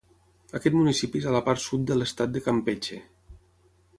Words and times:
Aquest 0.59 0.77
municipi 0.77 1.21
és 1.23 1.27
a 1.31 1.35
la 1.35 1.41
part 1.51 1.63
sud 1.65 1.85
de 1.91 1.99
l'estat 1.99 2.35
de 2.37 2.45
Campeche. 2.47 3.01